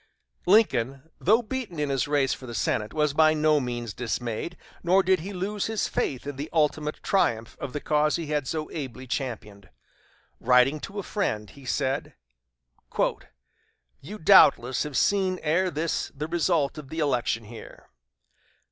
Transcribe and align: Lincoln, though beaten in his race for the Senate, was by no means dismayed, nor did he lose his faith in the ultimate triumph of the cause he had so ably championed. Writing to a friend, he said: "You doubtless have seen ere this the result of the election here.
Lincoln, 0.47 1.11
though 1.19 1.43
beaten 1.43 1.77
in 1.79 1.91
his 1.91 2.07
race 2.07 2.33
for 2.33 2.47
the 2.47 2.55
Senate, 2.55 2.91
was 2.91 3.13
by 3.13 3.35
no 3.35 3.59
means 3.59 3.93
dismayed, 3.93 4.57
nor 4.81 5.03
did 5.03 5.19
he 5.19 5.31
lose 5.31 5.67
his 5.67 5.87
faith 5.87 6.25
in 6.25 6.37
the 6.37 6.49
ultimate 6.51 7.03
triumph 7.03 7.55
of 7.59 7.71
the 7.71 7.79
cause 7.81 8.15
he 8.15 8.25
had 8.25 8.47
so 8.47 8.67
ably 8.71 9.05
championed. 9.05 9.69
Writing 10.39 10.79
to 10.79 10.97
a 10.97 11.03
friend, 11.03 11.51
he 11.51 11.65
said: 11.65 12.15
"You 14.01 14.17
doubtless 14.17 14.81
have 14.81 14.97
seen 14.97 15.39
ere 15.43 15.69
this 15.69 16.07
the 16.15 16.27
result 16.27 16.79
of 16.79 16.89
the 16.89 16.97
election 16.97 17.43
here. 17.43 17.87